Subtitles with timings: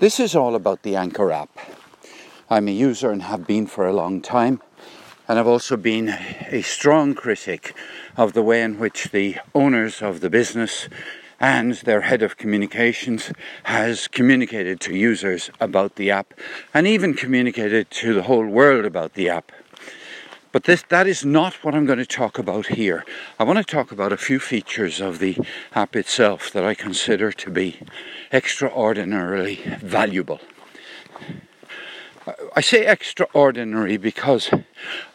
[0.00, 1.50] This is all about the Anchor app.
[2.48, 4.62] I'm a user and have been for a long time,
[5.26, 7.74] and I've also been a strong critic
[8.16, 10.88] of the way in which the owners of the business
[11.40, 13.32] and their head of communications
[13.64, 16.32] has communicated to users about the app
[16.72, 19.50] and even communicated to the whole world about the app.
[20.50, 23.04] But this, that is not what I'm going to talk about here.
[23.38, 25.36] I want to talk about a few features of the
[25.74, 27.80] app itself that I consider to be
[28.32, 30.40] extraordinarily valuable.
[32.56, 34.50] I say extraordinary because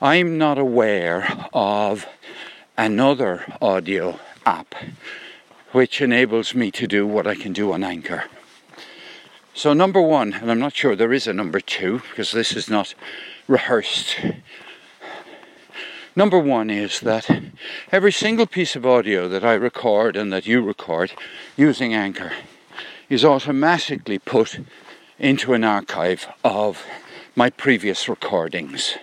[0.02, 2.08] I'm not aware of
[2.78, 4.76] another audio app
[5.72, 8.26] which enables me to do what I can do on Anchor.
[9.56, 12.70] So, number one, and I'm not sure there is a number two because this is
[12.70, 12.94] not
[13.48, 14.18] rehearsed.
[16.16, 17.28] Number one is that
[17.92, 21.12] every single piece of audio that I record and that you record
[21.58, 22.32] using Anchor
[23.10, 24.60] is automatically put
[25.18, 26.86] into an archive of
[27.36, 28.96] my previous recordings.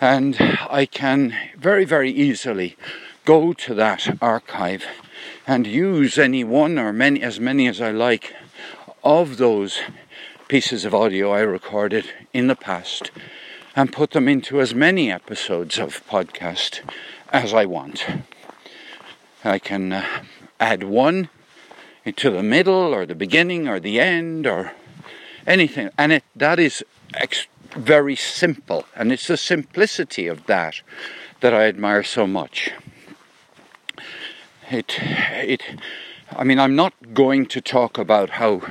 [0.00, 0.36] And
[0.68, 2.76] I can very, very easily
[3.24, 4.84] go to that archive
[5.46, 8.34] and use any one or many as many as I like
[9.04, 9.78] of those
[10.48, 13.12] pieces of audio I recorded in the past
[13.74, 16.80] and put them into as many episodes of podcast
[17.32, 18.04] as I want.
[19.44, 20.06] I can uh,
[20.60, 21.28] add one
[22.04, 24.72] into the middle or the beginning or the end or
[25.46, 30.80] anything and it that is ex- very simple and it's the simplicity of that
[31.40, 32.70] that I admire so much
[34.70, 35.62] it it
[36.30, 38.62] I mean I'm not going to talk about how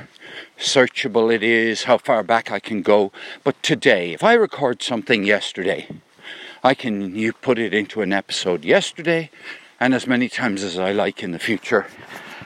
[0.62, 3.12] searchable it is, how far back I can go,
[3.44, 5.88] but today, if I record something yesterday,
[6.64, 9.30] I can you put it into an episode yesterday
[9.80, 11.86] and as many times as I like in the future.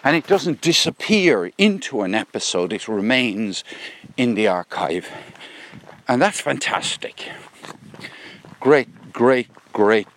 [0.02, 3.62] And it doesn't disappear into an episode, it remains
[4.16, 5.10] in the archive.
[6.08, 7.30] And that's fantastic.
[8.60, 10.08] Great, great, great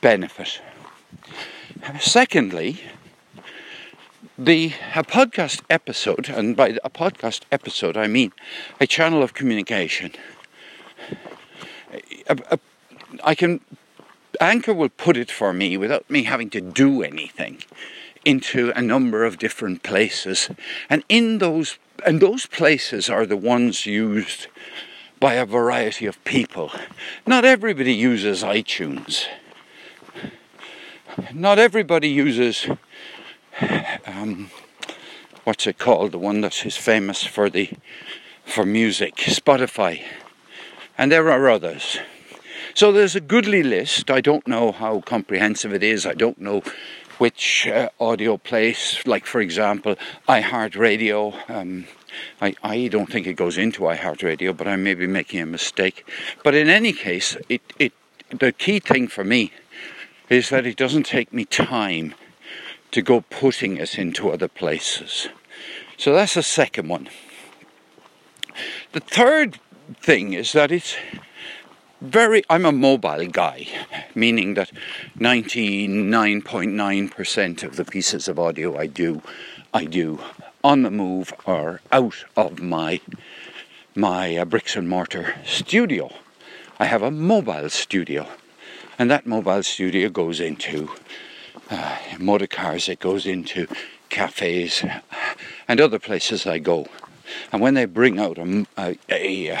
[0.00, 0.60] benefit.
[2.00, 2.82] Secondly,
[4.38, 8.32] the a podcast episode, and by a podcast episode I mean
[8.80, 10.12] a channel of communication.
[12.28, 12.58] A, a,
[13.22, 13.60] I can
[14.40, 17.62] Anchor will put it for me without me having to do anything
[18.24, 20.50] into a number of different places,
[20.88, 24.46] and in those and those places are the ones used
[25.20, 26.72] by a variety of people.
[27.26, 29.26] Not everybody uses iTunes
[31.34, 32.66] not everybody uses
[34.06, 34.50] um,
[35.44, 36.12] what's it called?
[36.12, 37.70] The one that is famous for the
[38.44, 40.02] for music spotify.
[40.98, 41.98] And there are others.
[42.74, 44.10] So there's a goodly list.
[44.10, 46.06] I don't know how comprehensive it is.
[46.06, 46.62] I don't know
[47.18, 49.06] which uh, audio place.
[49.06, 49.96] Like for example
[50.28, 51.50] iheartradio.
[51.50, 51.86] Um,
[52.40, 56.06] I, I don't think it goes into iheartradio but i may be making a mistake.
[56.42, 57.92] But in any case it, it
[58.30, 59.52] the key thing for me
[60.28, 62.14] is that it doesn't take me time
[62.92, 65.28] to go putting it into other places.
[65.96, 67.08] So that's the second one.
[68.92, 69.58] The third
[70.00, 70.94] thing is that it's
[72.00, 73.66] very, I'm a mobile guy,
[74.14, 74.70] meaning that
[75.18, 79.20] 99.9% of the pieces of audio I do,
[79.72, 80.20] I do
[80.64, 83.00] on the move or out of my
[83.94, 86.10] my uh, bricks and mortar studio.
[86.80, 88.26] I have a mobile studio
[88.98, 90.88] and that mobile studio goes into
[91.72, 93.66] uh, motor cars, it goes into
[94.10, 94.84] cafes
[95.66, 96.86] and other places I go.
[97.50, 99.58] And when they bring out a, a,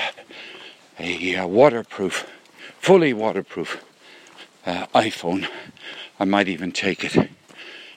[0.98, 2.30] a, a, waterproof,
[2.78, 3.82] fully waterproof
[4.66, 5.48] uh, iPhone,
[6.20, 7.30] I might even take it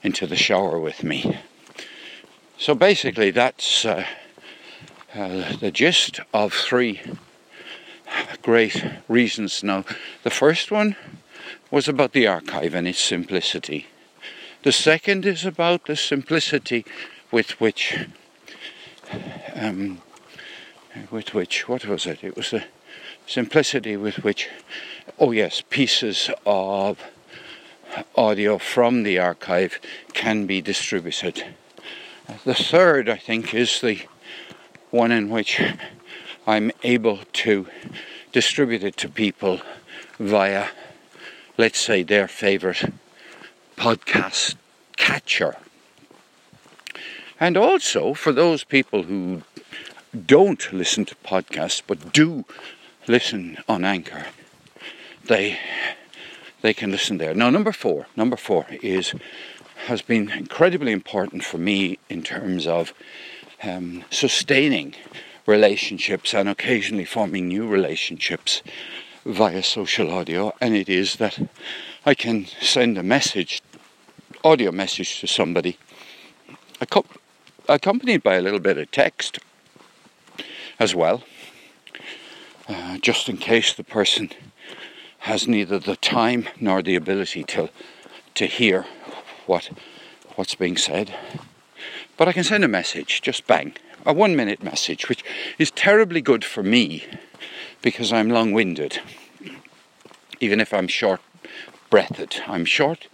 [0.01, 1.37] into the shower with me.
[2.57, 4.05] So basically, that's uh,
[5.13, 7.01] uh, the gist of three
[8.41, 9.61] great reasons.
[9.61, 9.83] Now,
[10.23, 10.95] the first one
[11.69, 13.87] was about the archive and its simplicity.
[14.65, 16.85] The second is about the simplicity
[17.29, 18.07] with which,
[19.53, 20.01] um,
[21.11, 22.23] with which, what was it?
[22.23, 22.63] It was the
[23.27, 24.49] simplicity with which,
[25.19, 26.97] oh yes, pieces of
[28.15, 29.79] audio from the archive
[30.13, 31.45] can be distributed.
[32.43, 34.01] The third, I think, is the
[34.89, 35.61] one in which
[36.47, 37.67] I'm able to
[38.31, 39.61] distribute it to people
[40.17, 40.69] via
[41.57, 42.83] let's say, their favourite
[43.77, 44.55] podcast
[44.97, 45.55] catcher.
[47.39, 49.43] And also for those people who
[50.25, 52.45] don't listen to podcasts but do
[53.07, 54.27] listen on Anchor,
[55.25, 55.59] they
[56.61, 57.33] they can listen there.
[57.33, 59.13] Now number four, number four is
[59.87, 62.93] has been incredibly important for me in terms of
[63.61, 64.95] um, sustaining
[65.45, 68.63] relationships and occasionally forming new relationships
[69.25, 71.39] via social audio, and it is that
[72.05, 73.61] I can send a message,
[74.45, 75.75] audio message to somebody,
[77.67, 79.39] accompanied by a little bit of text
[80.77, 81.23] as well,
[82.69, 84.29] uh, just in case the person
[85.19, 87.71] has neither the time nor the ability to
[88.35, 88.85] to hear
[89.47, 89.71] what
[90.35, 91.15] what's being said.
[92.15, 93.73] But I can send a message, just bang,
[94.05, 95.25] a one minute message, which
[95.57, 97.03] is terribly good for me
[97.81, 98.99] because I'm long winded.
[100.39, 101.21] Even if I'm short
[101.89, 103.07] breathed, I'm short.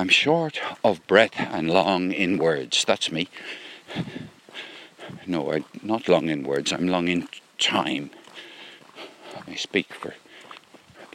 [0.00, 2.86] I'm short of breath and long in words.
[2.86, 3.28] That's me.
[5.26, 8.08] No, I'm not long in words, I'm long in time.
[9.46, 10.14] I speak for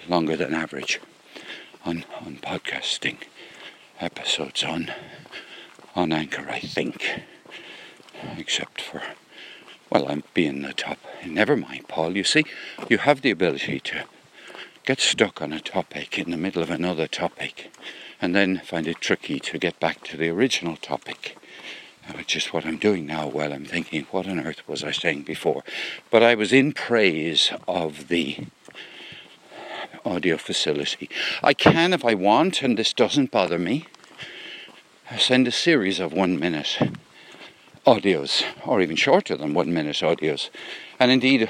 [0.07, 1.01] longer than average
[1.83, 3.17] on, on podcasting
[3.99, 4.91] episodes on
[5.95, 7.23] on Anchor, I think.
[8.37, 9.01] Except for
[9.89, 10.99] well, I'm being the top.
[11.25, 12.15] Never mind, Paul.
[12.15, 12.45] You see,
[12.87, 14.03] you have the ability to
[14.85, 17.71] get stuck on a topic in the middle of another topic
[18.21, 21.37] and then find it tricky to get back to the original topic,
[22.07, 24.91] uh, which is what I'm doing now while I'm thinking, what on earth was I
[24.91, 25.63] saying before?
[26.09, 28.47] But I was in praise of the
[30.05, 31.09] audio facility.
[31.41, 33.85] I can, if I want, and this doesn't bother me,
[35.17, 36.77] send a series of one minute
[37.85, 40.49] audios, or even shorter than one minute audios.
[40.99, 41.49] And indeed,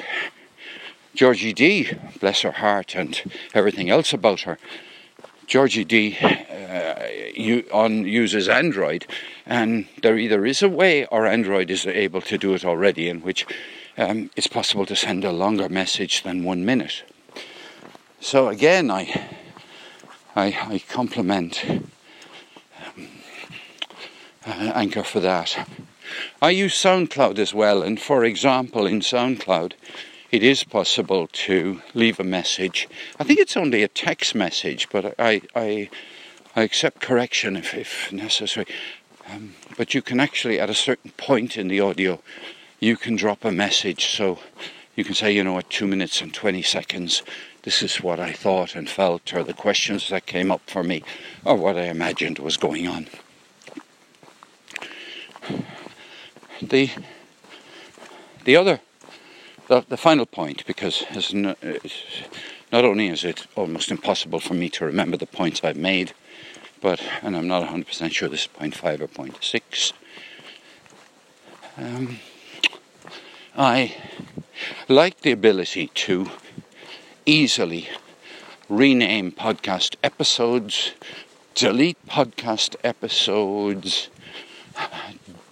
[1.13, 3.21] Georgie D, bless her heart and
[3.53, 4.57] everything else about her,
[5.47, 9.05] Georgie D uh, on uses Android,
[9.45, 13.21] and there either is a way or Android is able to do it already, in
[13.21, 13.45] which
[13.97, 17.03] um, it's possible to send a longer message than one minute.
[18.19, 19.27] So again, I
[20.35, 23.07] I, I compliment um,
[24.45, 25.67] uh, Anchor for that.
[26.41, 29.73] I use SoundCloud as well, and for example, in SoundCloud,
[30.35, 32.89] it is possible to leave a message.
[33.17, 35.89] I think it's only a text message, but I I,
[36.57, 38.67] I accept correction if, if necessary.
[39.31, 42.21] Um, but you can actually, at a certain point in the audio,
[42.81, 44.07] you can drop a message.
[44.07, 44.39] So
[44.97, 47.23] you can say, you know, at two minutes and 20 seconds,
[47.63, 51.01] this is what I thought and felt, or the questions that came up for me,
[51.45, 53.07] or what I imagined was going on.
[56.61, 56.91] The
[58.43, 58.79] the other,
[59.67, 61.55] the, the final point, because no,
[62.71, 66.13] not only is it almost impossible for me to remember the points I've made,
[66.81, 69.93] but and I'm not 100% sure this is point five or point six.
[71.77, 72.19] Um,
[73.57, 73.95] I
[74.87, 76.29] like the ability to
[77.25, 77.89] easily
[78.69, 80.93] rename podcast episodes,
[81.53, 84.09] delete podcast episodes,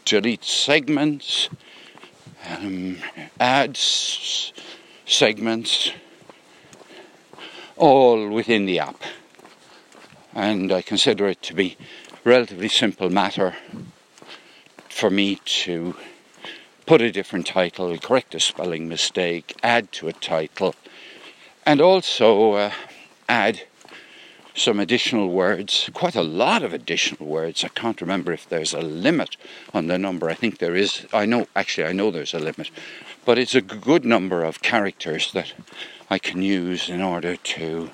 [0.06, 1.50] delete segments,
[2.50, 2.98] um,
[3.40, 4.54] ads,
[5.06, 5.92] segments,
[7.78, 9.02] all within the app.
[10.34, 11.78] And I consider it to be
[12.12, 13.56] a relatively simple matter
[14.90, 15.96] for me to
[16.86, 20.76] put a different title, correct a spelling mistake, add to a title,
[21.66, 22.72] and also uh,
[23.30, 23.64] add
[24.56, 27.64] some additional words, quite a lot of additional words.
[27.64, 29.36] I can't remember if there's a limit
[29.74, 30.30] on the number.
[30.30, 31.06] I think there is.
[31.12, 32.70] I know, actually, I know there's a limit,
[33.26, 35.54] but it's a good number of characters that
[36.10, 37.90] I can use in order to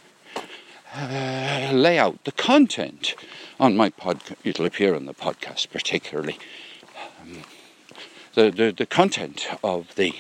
[0.93, 3.15] uh, lay out the content
[3.59, 4.35] on my podcast.
[4.43, 6.37] It'll appear on the podcast, particularly.
[7.21, 7.43] Um,
[8.33, 10.13] the, the, the content of the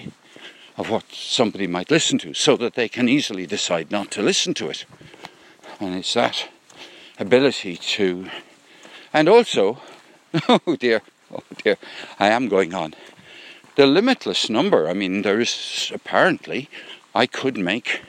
[0.77, 4.53] of what somebody might listen to so that they can easily decide not to listen
[4.53, 4.85] to it.
[5.79, 6.49] And it's that
[7.17, 8.29] ability to,
[9.13, 9.79] and also,
[10.49, 11.01] oh dear,
[11.33, 11.77] oh dear,
[12.19, 12.95] I am going on.
[13.75, 16.69] The limitless number, I mean, there is apparently,
[17.15, 18.01] I could make,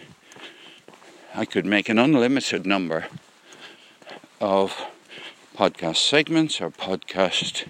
[1.35, 3.07] I could make an unlimited number
[4.41, 4.87] of
[5.57, 7.69] podcast segments or podcast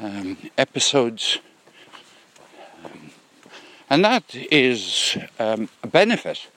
[0.00, 1.38] um, episodes
[3.92, 6.48] and that is um, a benefit.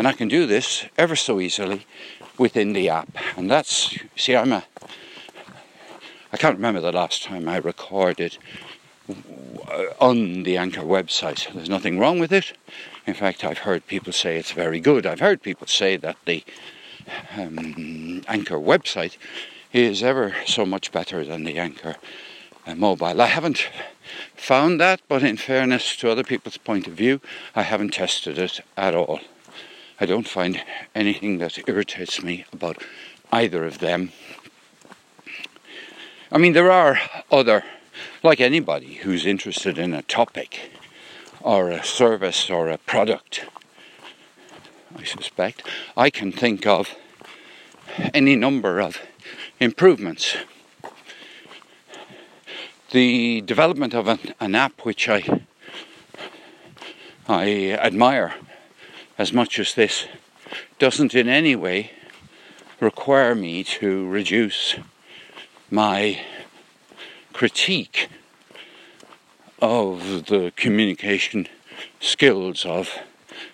[0.00, 1.84] And I can do this ever so easily
[2.38, 3.10] within the app.
[3.36, 4.64] And that's, see, I'm a,
[6.32, 8.38] I can't remember the last time I recorded
[10.00, 11.52] on the Anchor website.
[11.52, 12.54] There's nothing wrong with it.
[13.06, 15.04] In fact, I've heard people say it's very good.
[15.04, 16.44] I've heard people say that the
[17.36, 19.18] um, Anchor website
[19.74, 21.96] is ever so much better than the Anchor
[22.66, 23.20] uh, mobile.
[23.20, 23.68] I haven't
[24.34, 27.20] found that, but in fairness to other people's point of view,
[27.54, 29.20] I haven't tested it at all.
[30.02, 30.62] I don't find
[30.94, 32.82] anything that irritates me about
[33.30, 34.12] either of them.
[36.32, 36.98] I mean, there are
[37.30, 37.64] other
[38.22, 40.70] like anybody who's interested in a topic
[41.42, 43.44] or a service or a product,
[44.96, 46.94] I suspect, I can think of
[48.14, 48.98] any number of
[49.58, 50.34] improvements.
[52.90, 55.44] The development of an, an app which I
[57.28, 58.34] I admire
[59.18, 60.06] as much as this
[60.78, 61.90] doesn't in any way
[62.80, 64.76] require me to reduce
[65.70, 66.20] my
[67.32, 68.08] critique
[69.60, 71.46] of the communication
[72.00, 72.98] skills of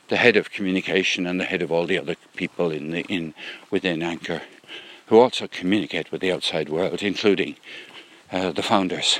[0.09, 3.35] the head of communication and the head of all the other people in the, in
[3.71, 4.43] within Anchor,
[5.07, 7.57] who also communicate with the outside world, including
[8.31, 9.19] uh, the founders.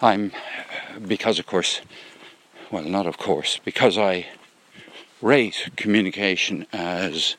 [0.00, 0.32] I'm
[1.06, 1.80] because, of course,
[2.70, 4.26] well, not of course, because I
[5.22, 7.36] rate communication as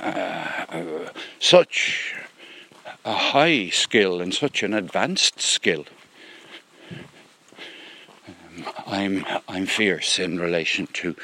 [0.00, 2.14] uh, such
[3.04, 5.84] a high skill and such an advanced skill.
[8.26, 11.14] Um, I'm I'm fierce in relation to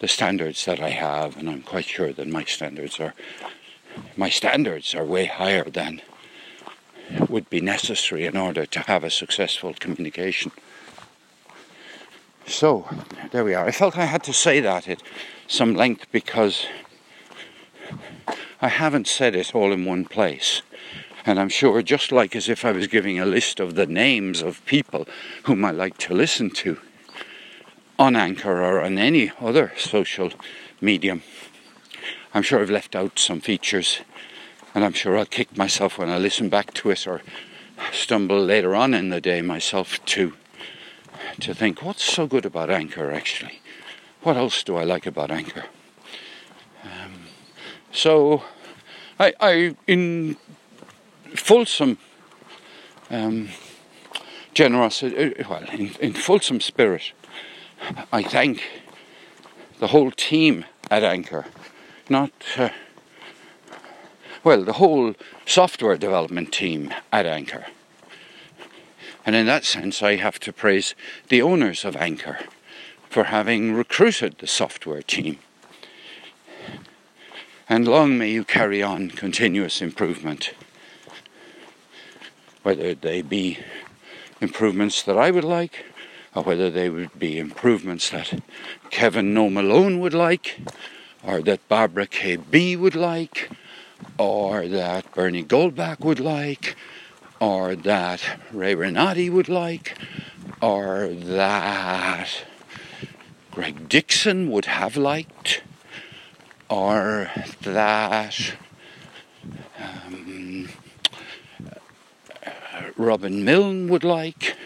[0.00, 3.14] the standards that I have, and I'm quite sure that my standards are
[4.16, 6.00] my standards are way higher than
[7.28, 10.52] would be necessary in order to have a successful communication.
[12.48, 12.88] So,
[13.32, 13.66] there we are.
[13.66, 15.02] I felt I had to say that at
[15.48, 16.66] some length because
[18.62, 20.62] I haven't said it all in one place.
[21.26, 24.42] And I'm sure, just like as if I was giving a list of the names
[24.42, 25.08] of people
[25.42, 26.78] whom I like to listen to
[27.98, 30.30] on Anchor or on any other social
[30.80, 31.22] medium,
[32.32, 34.02] I'm sure I've left out some features.
[34.72, 37.22] And I'm sure I'll kick myself when I listen back to it or
[37.92, 40.34] stumble later on in the day myself to
[41.40, 43.60] to think, what's so good about Anchor actually?
[44.22, 45.64] What else do I like about Anchor?
[46.82, 47.12] Um,
[47.92, 48.42] so,
[49.18, 50.36] I, I, in
[51.34, 51.98] fulsome
[53.10, 53.50] um,
[54.54, 57.12] generosity, uh, well, in, in fulsome spirit,
[58.12, 58.62] I thank
[59.78, 61.46] the whole team at Anchor,
[62.08, 62.70] not, uh,
[64.42, 65.14] well, the whole
[65.44, 67.66] software development team at Anchor
[69.26, 70.94] and in that sense, I have to praise
[71.28, 72.38] the owners of Anchor
[73.10, 75.40] for having recruited the software team.
[77.68, 80.54] And long may you carry on continuous improvement,
[82.62, 83.58] whether they be
[84.40, 85.84] improvements that I would like,
[86.32, 88.40] or whether they would be improvements that
[88.90, 90.60] Kevin No Malone would like,
[91.24, 93.50] or that Barbara KB would like,
[94.18, 96.76] or that Bernie Goldbach would like,
[97.40, 99.96] or that Ray Renati would like,
[100.60, 102.44] or that
[103.50, 105.62] Greg Dixon would have liked,
[106.68, 107.30] or
[107.62, 108.54] that
[109.78, 110.68] um,
[112.96, 114.56] Robin Milne would like,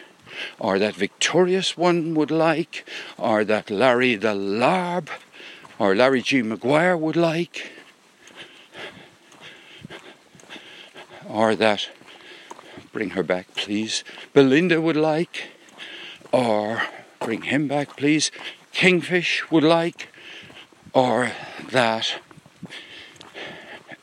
[0.59, 5.09] or that Victorious one would like, or that Larry the Larb,
[5.79, 6.43] or Larry G.
[6.43, 7.73] McGuire would like,
[11.29, 11.89] or that
[12.93, 14.05] bring her back, please.
[14.33, 15.49] Belinda would like,
[16.33, 16.83] or
[17.19, 18.31] bring him back, please.
[18.73, 20.09] Kingfish would like,
[20.93, 21.33] or
[21.71, 22.21] that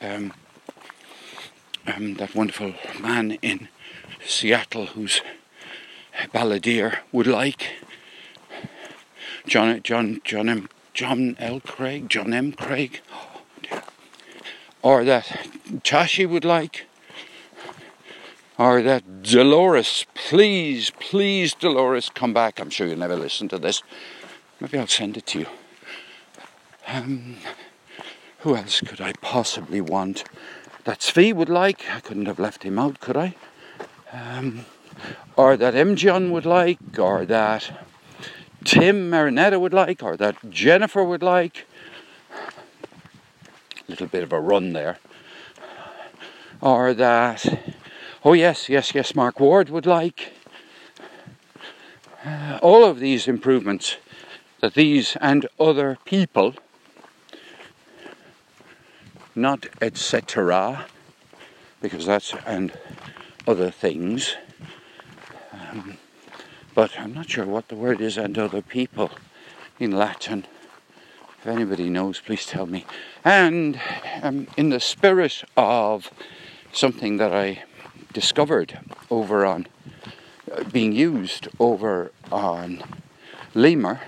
[0.02, 0.34] um,
[1.88, 3.70] um, that wonderful man in
[4.26, 5.22] Seattle who's
[6.34, 7.74] balladeer would like.
[9.48, 11.60] John John John M John L.
[11.60, 12.52] Craig, John M.
[12.52, 13.82] Craig, oh,
[14.82, 15.48] or that
[15.84, 16.87] Tashi would like,
[18.58, 22.60] or that Dolores, please, please, Dolores, come back.
[22.60, 23.84] I'm sure you'll never listen to this.
[24.60, 25.46] Maybe I'll send it to you.
[26.88, 27.38] Um,
[28.40, 30.24] who else could I possibly want?
[30.86, 31.90] That Svi would like.
[31.92, 33.36] I couldn't have left him out, could I?
[34.12, 34.66] Um,
[35.36, 35.96] or that M.
[35.96, 37.72] John would like, or that
[38.64, 41.68] Tim Marinetta would like, or that Jennifer would like.
[42.32, 44.98] A little bit of a run there.
[46.62, 47.46] Or that
[48.26, 50.34] Oh, yes, yes, yes, Mark Ward would like.
[52.26, 53.98] Uh, all of these improvements
[54.60, 56.56] that these and other people,
[59.36, 60.88] not etc.,
[61.80, 62.74] because that's and
[63.48, 64.36] other things,
[65.54, 66.00] um,
[66.74, 69.12] but I'm not sure what the word is and other people
[69.80, 70.48] in Latin.
[71.40, 72.84] If anybody knows, please tell me.
[73.24, 73.80] And
[74.24, 76.10] um, in the spirit of
[76.74, 77.64] something that I
[78.18, 78.80] discovered
[79.12, 79.68] over on,
[80.52, 82.82] uh, being used over on
[83.54, 84.02] Lemur.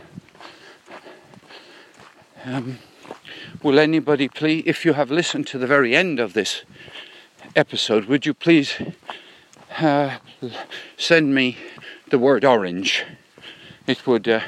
[2.43, 2.79] Um,
[3.61, 6.63] will anybody please, if you have listened to the very end of this
[7.55, 8.81] episode, would you please
[9.77, 10.17] uh,
[10.97, 11.55] send me
[12.09, 13.05] the word orange,
[13.85, 14.27] it would.
[14.27, 14.41] Uh,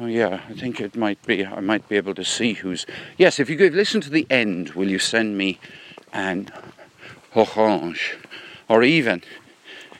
[0.00, 1.44] oh yeah, I think it might be.
[1.44, 2.86] I might be able to see who's.
[3.16, 5.58] Yes, if you could listen to the end, will you send me
[6.12, 6.48] an
[7.34, 8.16] orange,
[8.68, 9.22] or even,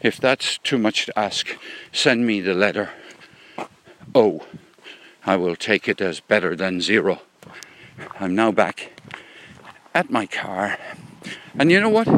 [0.01, 1.57] if that's too much to ask,
[1.93, 2.91] send me the letter
[4.15, 4.47] O.
[5.27, 7.21] I will take it as better than zero.
[8.19, 8.93] I'm now back
[9.95, 10.79] at my car,
[11.59, 12.09] and you know what?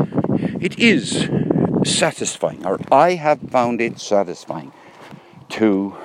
[0.60, 1.28] It is
[1.84, 4.72] satisfying, or I have found it satisfying
[5.50, 5.96] to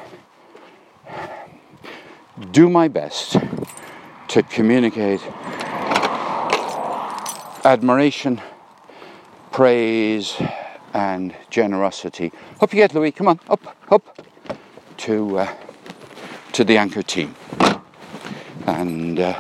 [2.52, 3.38] do my best
[4.30, 5.22] to communicate
[7.64, 8.42] admiration,
[9.56, 10.36] praise,
[10.94, 12.30] and generosity.
[12.60, 13.14] Up you get, Louis.
[13.14, 14.22] Come on, up, up
[14.98, 15.56] to uh,
[16.52, 17.34] to the anchor team.
[18.68, 19.40] And uh,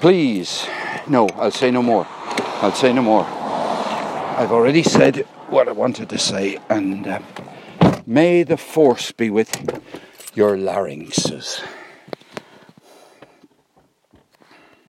[0.00, 0.66] please,
[1.06, 2.06] no, I'll say no more.
[2.62, 3.26] I'll say no more.
[3.26, 7.20] I've already said what I wanted to say, and uh,
[8.06, 9.52] may the force be with
[10.34, 11.62] your larynxes.